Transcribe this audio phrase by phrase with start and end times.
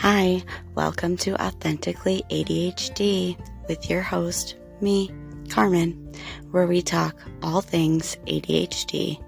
[0.00, 0.44] Hi,
[0.76, 5.10] welcome to Authentically ADHD with your host, me,
[5.48, 6.12] Carmen,
[6.52, 9.20] where we talk all things ADHD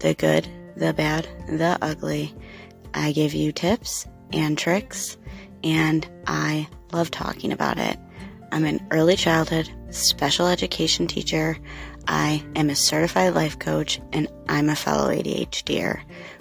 [0.00, 0.48] the good,
[0.78, 2.34] the bad, the ugly.
[2.94, 5.18] I give you tips and tricks,
[5.62, 7.98] and I love talking about it.
[8.50, 11.58] I'm an early childhood special education teacher.
[12.08, 16.00] I am a certified life coach, and I'm a fellow ADHDer.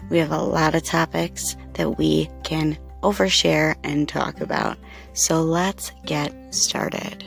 [0.10, 4.78] We have a lot of topics that we can overshare and talk about.
[5.14, 7.24] So let's get started.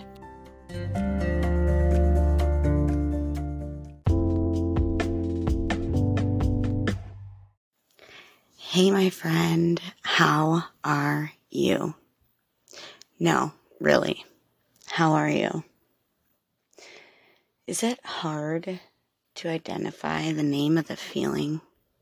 [8.57, 11.95] Hey, my friend, how are you?
[13.19, 14.25] No, really,
[14.87, 15.65] how are you?
[17.67, 18.81] Is it hard
[19.37, 21.61] to identify the name of the feeling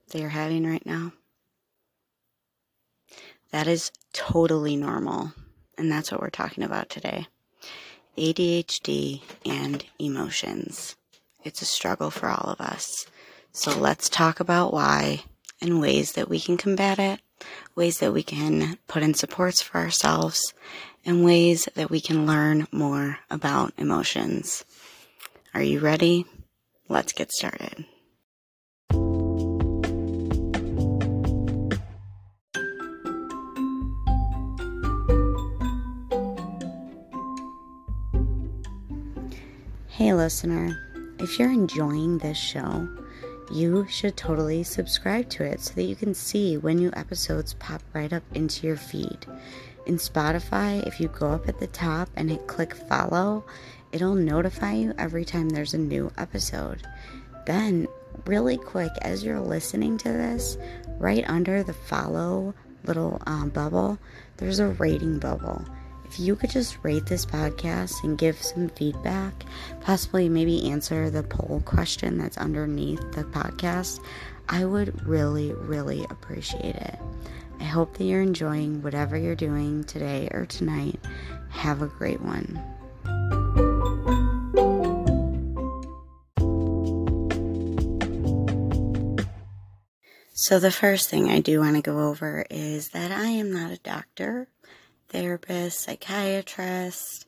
[0.09, 1.13] that you're having right now?
[3.55, 5.33] That is totally normal.
[5.79, 7.29] And that's what we're talking about today
[8.19, 10.97] ADHD and emotions.
[11.45, 13.07] It's a struggle for all of us.
[13.53, 15.23] So let's talk about why
[15.61, 17.21] and ways that we can combat it,
[17.77, 20.53] ways that we can put in supports for ourselves,
[21.05, 24.65] and ways that we can learn more about emotions.
[25.55, 26.27] Are you ready?
[26.89, 27.85] Let's get started.
[39.97, 40.77] Hey, listener,
[41.21, 42.89] if you're enjoying this show,
[43.53, 47.81] you should totally subscribe to it so that you can see when new episodes pop
[47.93, 49.25] right up into your feed.
[49.87, 53.45] In Spotify, if you go up at the top and hit click follow,
[53.93, 56.83] it'll notify you every time there's a new episode.
[57.47, 57.87] Then,
[58.27, 60.59] really quick, as you're listening to this,
[60.99, 64.01] right under the follow little um, bubble,
[64.39, 65.65] there's a rating bubble
[66.15, 69.35] if you could just rate this podcast and give some feedback,
[69.81, 73.99] possibly maybe answer the poll question that's underneath the podcast,
[74.49, 76.99] I would really, really appreciate it.
[77.59, 81.01] I hope that you're enjoying whatever you're doing today or tonight.
[81.51, 82.63] Have a great one.
[90.33, 93.73] So, the first thing I do want to go over is that I am not
[93.73, 94.49] a doctor
[95.15, 97.25] therapist, psychiatrist.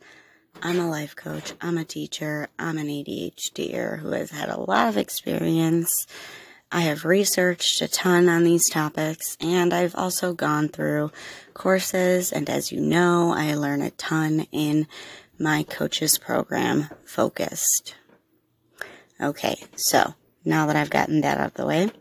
[0.60, 1.52] I'm a life coach.
[1.60, 2.48] I'm a teacher.
[2.58, 6.08] I'm an ADHDer who has had a lot of experience.
[6.72, 11.12] I have researched a ton on these topics and I've also gone through
[11.54, 12.32] courses.
[12.32, 14.88] And as you know, I learn a ton in
[15.38, 17.94] my coaches program focused.
[19.20, 20.14] Okay, so
[20.44, 21.92] now that I've gotten that out of the way,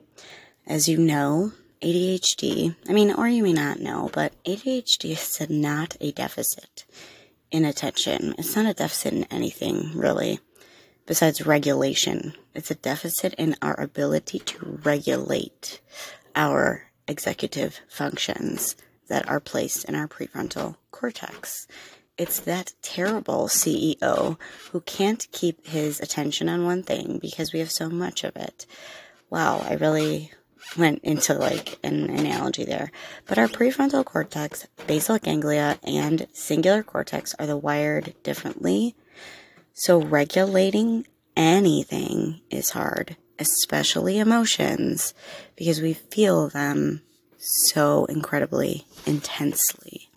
[0.66, 1.52] as you know,
[1.86, 6.84] ADHD, I mean, or you may not know, but ADHD is not a deficit
[7.52, 8.34] in attention.
[8.40, 10.40] It's not a deficit in anything, really,
[11.06, 12.34] besides regulation.
[12.56, 15.80] It's a deficit in our ability to regulate
[16.36, 18.76] our executive functions
[19.08, 21.68] that are placed in our prefrontal cortex.
[22.18, 24.40] It's that terrible CEO
[24.72, 28.66] who can't keep his attention on one thing because we have so much of it.
[29.30, 30.32] Wow, I really
[30.78, 32.92] went into like an analogy there.
[33.26, 38.96] But our prefrontal cortex, basal ganglia, and cingulate cortex are the wired differently.
[39.74, 41.06] So regulating
[41.36, 45.14] anything is hard, especially emotions,
[45.56, 47.02] because we feel them
[47.38, 50.10] so incredibly intensely.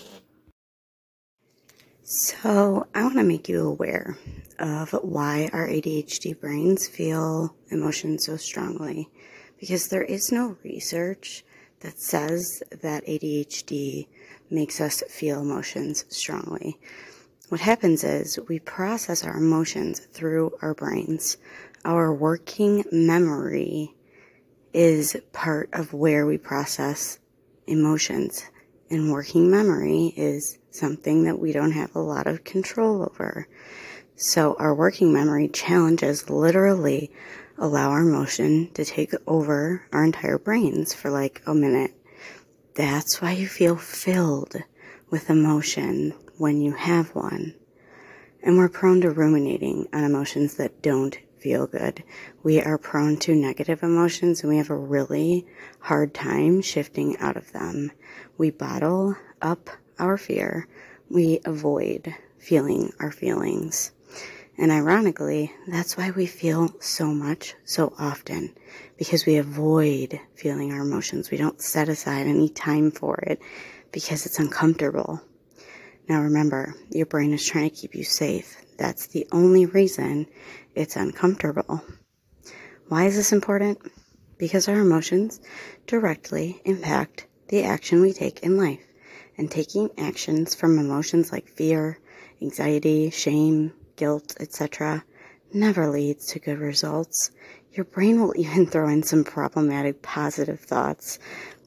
[2.11, 4.17] So, I want to make you aware
[4.59, 9.11] of why our ADHD brains feel emotions so strongly
[9.59, 11.45] because there is no research
[11.81, 14.07] that says that ADHD
[14.51, 16.79] makes us feel emotions strongly.
[17.49, 21.39] What happens is we process our emotions through our brains.
[21.85, 23.95] Our working memory
[24.73, 27.19] is part of where we process
[27.67, 28.44] emotions.
[28.91, 33.49] And working memory is something that we don't have a lot of control over.
[34.20, 37.12] So our working memory challenges literally
[37.56, 41.93] allow our emotion to take over our entire brains for like a minute.
[42.75, 44.56] That's why you feel filled
[45.09, 47.55] with emotion when you have one.
[48.43, 52.03] And we're prone to ruminating on emotions that don't feel good.
[52.43, 55.47] We are prone to negative emotions and we have a really
[55.79, 57.93] hard time shifting out of them.
[58.37, 59.70] We bottle up
[60.00, 60.67] our fear.
[61.09, 63.93] We avoid feeling our feelings.
[64.60, 68.52] And ironically, that's why we feel so much so often
[68.96, 71.31] because we avoid feeling our emotions.
[71.31, 73.40] We don't set aside any time for it
[73.93, 75.22] because it's uncomfortable.
[76.08, 78.56] Now remember, your brain is trying to keep you safe.
[78.78, 80.26] That's the only reason
[80.75, 81.84] it's uncomfortable.
[82.88, 83.78] Why is this important?
[84.38, 85.40] Because our emotions
[85.87, 88.84] directly impact the action we take in life.
[89.37, 91.99] And taking actions from emotions like fear,
[92.43, 95.05] anxiety, shame, guilt, etc.,
[95.53, 97.31] never leads to good results.
[97.73, 101.19] Your brain will even throw in some problematic positive thoughts,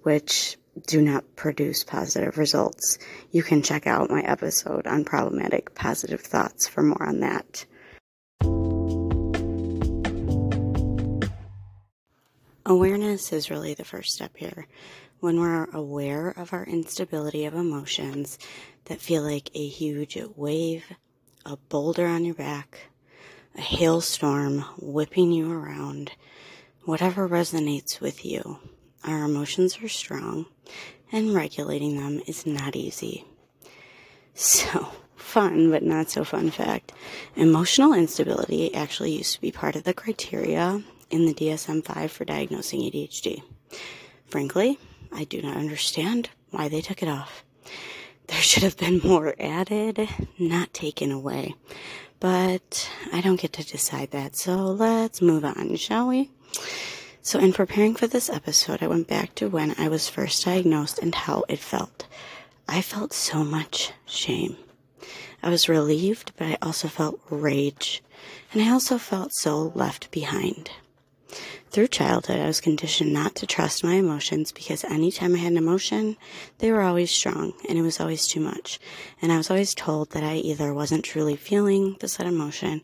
[0.01, 0.57] which
[0.88, 2.98] do not produce positive results.
[3.31, 7.66] You can check out my episode on problematic positive thoughts for more on that.
[12.66, 14.68] Awareness is really the first step here.
[15.19, 18.39] When we're aware of our instability of emotions
[18.86, 20.86] that feel like a huge wave,
[21.45, 22.88] a boulder on your back,
[23.55, 26.11] a hailstorm whipping you around,
[26.83, 28.59] whatever resonates with you,
[29.03, 30.45] our emotions are strong
[31.11, 33.25] and regulating them is not easy.
[34.33, 36.91] So, fun but not so fun fact
[37.35, 42.25] emotional instability actually used to be part of the criteria in the DSM 5 for
[42.25, 43.43] diagnosing ADHD.
[44.25, 44.79] Frankly,
[45.11, 47.43] I do not understand why they took it off.
[48.31, 50.07] There should have been more added,
[50.39, 51.54] not taken away.
[52.22, 56.31] But I don't get to decide that, so let's move on, shall we?
[57.22, 60.98] So, in preparing for this episode, I went back to when I was first diagnosed
[61.00, 62.07] and how it felt.
[62.69, 64.56] I felt so much shame.
[65.44, 68.01] I was relieved, but I also felt rage.
[68.54, 70.72] And I also felt so left behind.
[71.72, 75.57] Through childhood, I was conditioned not to trust my emotions because anytime I had an
[75.57, 76.18] emotion,
[76.57, 78.78] they were always strong and it was always too much.
[79.22, 82.81] And I was always told that I either wasn't truly feeling the said emotion,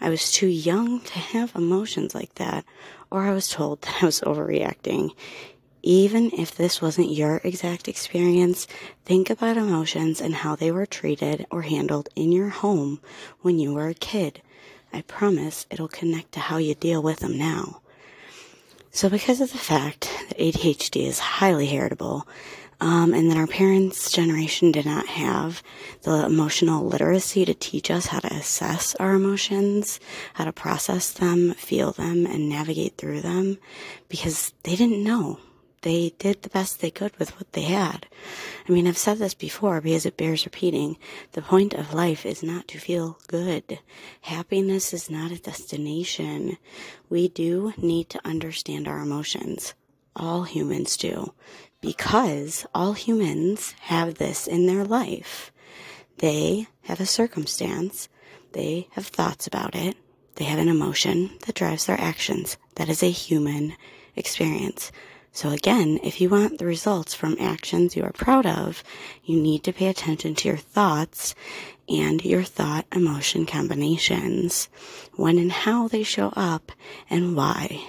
[0.00, 2.64] I was too young to have emotions like that,
[3.10, 5.10] or I was told that I was overreacting.
[5.82, 8.68] Even if this wasn't your exact experience,
[9.04, 13.00] think about emotions and how they were treated or handled in your home
[13.40, 14.42] when you were a kid.
[14.92, 17.80] I promise it'll connect to how you deal with them now.
[18.90, 22.26] So, because of the fact that ADHD is highly heritable,
[22.80, 25.62] um, and that our parents' generation did not have
[26.02, 29.98] the emotional literacy to teach us how to assess our emotions,
[30.34, 33.58] how to process them, feel them, and navigate through them,
[34.08, 35.40] because they didn't know
[35.82, 38.06] they did the best they could with what they had.
[38.68, 40.96] I mean, I've said this before because it bears repeating.
[41.32, 43.78] The point of life is not to feel good.
[44.22, 46.58] Happiness is not a destination.
[47.08, 49.74] We do need to understand our emotions.
[50.16, 51.32] All humans do.
[51.80, 55.52] Because all humans have this in their life.
[56.18, 58.08] They have a circumstance.
[58.52, 59.96] They have thoughts about it.
[60.34, 62.56] They have an emotion that drives their actions.
[62.74, 63.74] That is a human
[64.16, 64.90] experience.
[65.32, 68.82] So again, if you want the results from actions you are proud of,
[69.24, 71.34] you need to pay attention to your thoughts
[71.88, 74.68] and your thought emotion combinations,
[75.14, 76.72] when and how they show up
[77.08, 77.82] and why.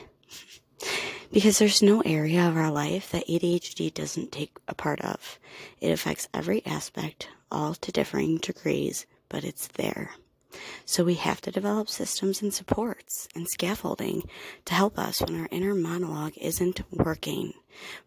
[1.32, 5.40] Because there's no area of our life that ADHD doesn't take a part of.
[5.80, 10.12] It affects every aspect, all to differing degrees, but it's there.
[10.86, 14.28] So we have to develop systems and supports and scaffolding
[14.66, 17.54] to help us when our inner monologue isn't working,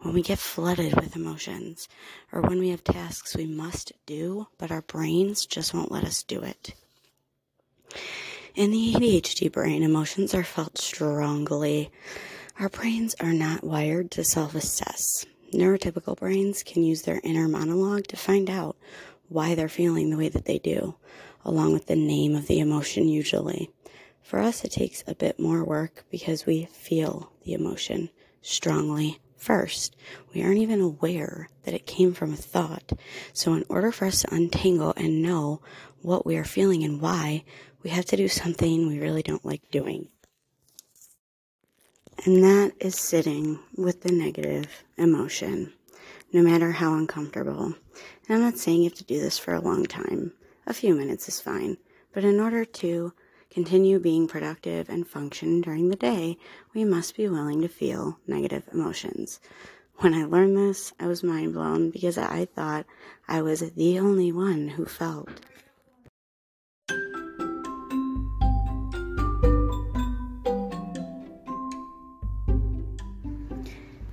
[0.00, 1.88] when we get flooded with emotions,
[2.32, 6.22] or when we have tasks we must do, but our brains just won't let us
[6.22, 6.74] do it.
[8.54, 11.90] In the ADHD brain, emotions are felt strongly.
[12.58, 15.24] Our brains are not wired to self assess.
[15.54, 18.76] Neurotypical brains can use their inner monologue to find out
[19.28, 20.96] why they're feeling the way that they do
[21.44, 23.70] along with the name of the emotion usually.
[24.22, 29.96] For us, it takes a bit more work because we feel the emotion strongly first.
[30.32, 32.92] We aren't even aware that it came from a thought.
[33.32, 35.60] So, in order for us to untangle and know
[36.00, 37.44] what we are feeling and why,
[37.82, 40.08] we have to do something we really don't like doing.
[42.24, 45.72] And that is sitting with the negative emotion,
[46.32, 47.64] no matter how uncomfortable.
[47.64, 47.74] And
[48.30, 50.32] I'm not saying you have to do this for a long time.
[50.64, 51.76] A few minutes is fine,
[52.12, 53.12] but in order to
[53.50, 56.38] continue being productive and function during the day,
[56.72, 59.40] we must be willing to feel negative emotions.
[59.96, 62.86] When I learned this, I was mind blown because I thought
[63.26, 65.28] I was the only one who felt.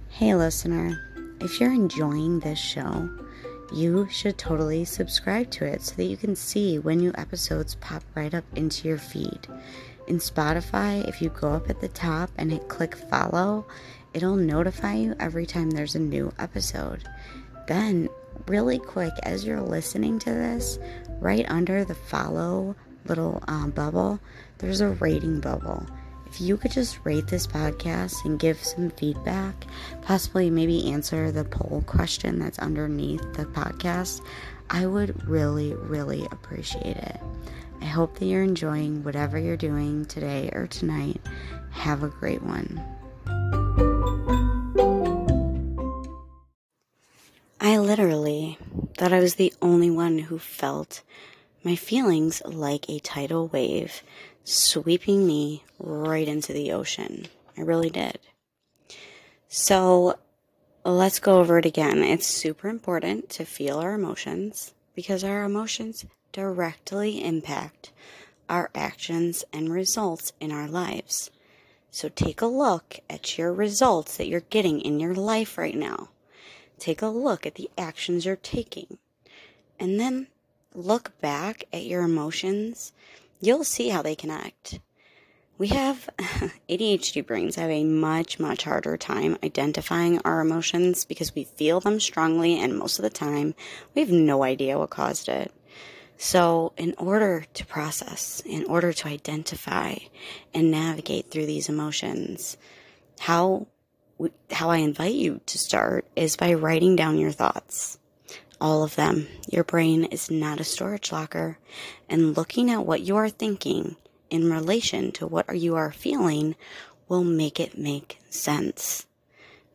[0.10, 1.00] Hey, listener,
[1.39, 3.08] if you're enjoying this show,
[3.72, 8.04] you should totally subscribe to it so that you can see when new episodes pop
[8.16, 9.48] right up into your feed.
[10.08, 13.68] In Spotify, if you go up at the top and hit click follow,
[14.14, 17.04] it'll notify you every time there's a new episode.
[17.68, 18.10] Then,
[18.48, 20.80] really quick, as you're listening to this,
[21.20, 24.20] right under the follow little um, bubble,
[24.58, 25.86] there's a rating bubble.
[26.32, 29.66] If you could just rate this podcast and give some feedback,
[30.04, 34.22] possibly maybe answer the poll question that's underneath the podcast,
[34.70, 37.20] I would really, really appreciate it.
[37.82, 41.20] I hope that you're enjoying whatever you're doing today or tonight.
[41.72, 42.80] Have a great one.
[47.60, 48.60] I literally
[48.98, 51.02] thought I was the only one who felt
[51.64, 54.04] my feelings like a tidal wave
[54.53, 57.27] sweeping me right into the ocean.
[57.58, 58.20] I really did.
[59.48, 60.18] So
[60.84, 62.03] let's go over it again.
[62.03, 67.91] It's super important to feel our emotions because our emotions directly impact
[68.48, 71.29] our actions and results in our lives.
[71.91, 76.10] So take a look at your results that you're getting in your life right now.
[76.77, 78.98] Take a look at the actions you're taking.
[79.79, 80.27] And then
[80.74, 82.94] look back at your emotions.
[83.41, 84.79] You'll see how they connect.
[85.58, 86.10] We have
[86.69, 92.00] ADHD brains have a much, much harder time identifying our emotions because we feel them
[92.00, 93.55] strongly, and most of the time,
[93.93, 95.53] we have no idea what caused it.
[96.17, 99.96] So, in order to process, in order to identify
[100.53, 102.58] and navigate through these emotions,
[103.19, 103.67] how
[104.51, 107.99] how I invite you to start is by writing down your thoughts.
[108.62, 109.28] All of them.
[109.50, 111.58] Your brain is not a storage locker,
[112.10, 113.96] and looking at what you are thinking
[114.30, 116.56] in relation to what you are feeling
[117.08, 119.06] will make it make sense.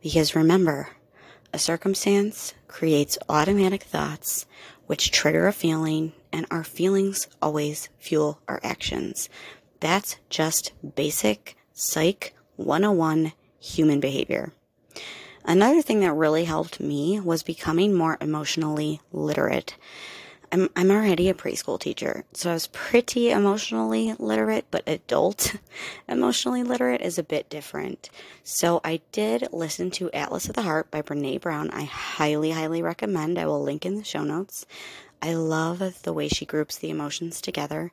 [0.01, 0.89] Because remember,
[1.51, 4.45] a circumstance creates automatic thoughts
[4.87, 9.29] which trigger a feeling, and our feelings always fuel our actions.
[9.79, 14.53] That's just basic psych 101 human behavior.
[15.47, 19.75] Another thing that really helped me was becoming more emotionally literate.
[20.51, 25.55] I'm, I'm already a preschool teacher, so I was pretty emotionally literate, but adult
[26.07, 28.09] emotionally literate is a bit different.
[28.43, 31.69] So I did listen to Atlas of the Heart by Brene Brown.
[31.69, 33.37] I highly, highly recommend.
[33.37, 34.65] I will link in the show notes.
[35.21, 37.91] I love the way she groups the emotions together.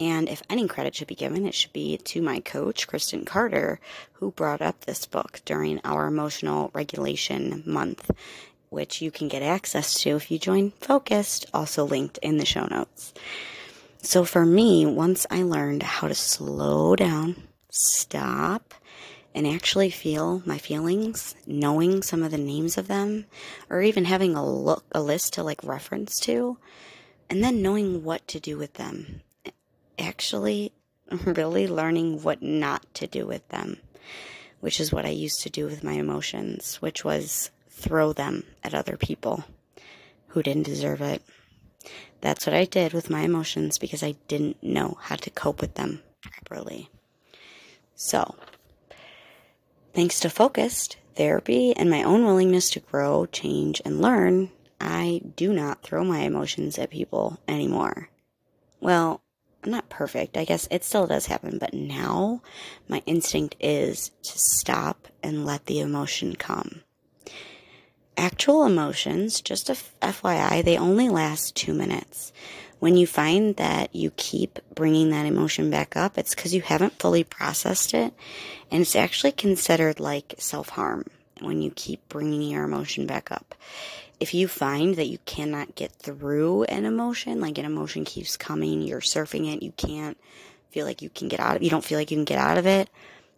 [0.00, 3.78] And if any credit should be given, it should be to my coach, Kristen Carder,
[4.14, 8.10] who brought up this book during our emotional regulation month
[8.74, 12.66] which you can get access to if you join Focused, also linked in the show
[12.66, 13.14] notes.
[14.02, 17.36] So for me, once I learned how to slow down,
[17.70, 18.74] stop,
[19.34, 23.26] and actually feel my feelings, knowing some of the names of them,
[23.70, 26.58] or even having a look, a list to like reference to,
[27.30, 29.22] and then knowing what to do with them.
[30.14, 30.70] Actually,
[31.24, 33.78] really learning what not to do with them,
[34.60, 38.74] which is what I used to do with my emotions, which was throw them at
[38.74, 39.42] other people
[40.28, 41.20] who didn't deserve it.
[42.20, 45.74] That's what I did with my emotions because I didn't know how to cope with
[45.74, 46.88] them properly.
[47.96, 48.36] So,
[49.94, 55.52] thanks to focused therapy and my own willingness to grow, change, and learn, I do
[55.52, 58.10] not throw my emotions at people anymore.
[58.80, 59.23] Well,
[59.66, 60.36] not perfect.
[60.36, 62.42] I guess it still does happen, but now
[62.88, 66.82] my instinct is to stop and let the emotion come.
[68.16, 72.32] Actual emotions, just a FYI, they only last two minutes.
[72.78, 76.98] When you find that you keep bringing that emotion back up, it's because you haven't
[76.98, 78.12] fully processed it.
[78.70, 81.06] And it's actually considered like self harm
[81.40, 83.54] when you keep bringing your emotion back up.
[84.24, 88.80] If you find that you cannot get through an emotion, like an emotion keeps coming,
[88.80, 90.16] you're surfing it, you can't
[90.70, 92.56] feel like you can get out of, you don't feel like you can get out
[92.56, 92.88] of it,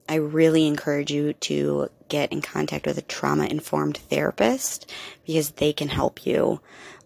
[0.09, 4.88] I really encourage you to get in contact with a trauma informed therapist
[5.26, 6.61] because they can help you,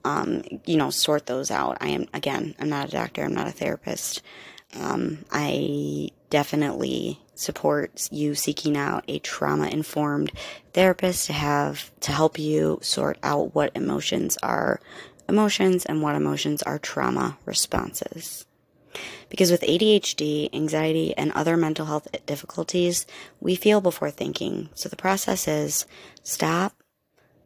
[0.04, 1.78] um, you know, sort those out.
[1.80, 4.20] I am, again, I'm not a doctor, I'm not a therapist.
[4.78, 10.30] Um, I definitely support you seeking out a trauma informed
[10.74, 14.80] therapist to have to help you sort out what emotions are
[15.28, 18.44] emotions and what emotions are trauma responses.
[19.28, 23.06] Because with ADHD, anxiety, and other mental health difficulties,
[23.40, 24.68] we feel before thinking.
[24.74, 25.86] So the process is
[26.22, 26.74] stop,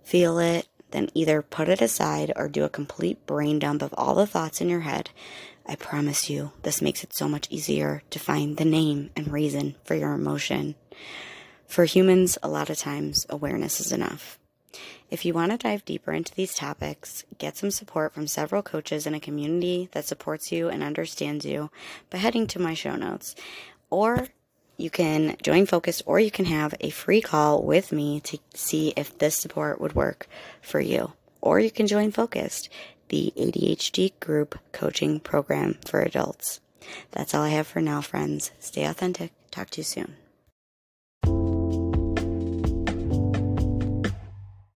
[0.02, 4.14] feel it, then either put it aside or do a complete brain dump of all
[4.14, 5.10] the thoughts in your head.
[5.66, 9.76] I promise you, this makes it so much easier to find the name and reason
[9.85, 10.75] for your emotion.
[11.66, 14.38] For humans, a lot of times, awareness is enough.
[15.11, 19.06] If you want to dive deeper into these topics, get some support from several coaches
[19.06, 21.71] in a community that supports you and understands you
[22.11, 23.35] by heading to my show notes.
[23.90, 24.28] Or
[24.76, 28.92] you can join Focus or you can have a free call with me to see
[28.97, 30.26] if this support would work
[30.61, 31.12] for you
[31.44, 32.71] or you can join Focused,
[33.08, 36.61] the ADHD group coaching program for adults.
[37.12, 38.50] That's all I have for now, friends.
[38.61, 39.32] Stay authentic.
[39.50, 40.16] Talk to you soon.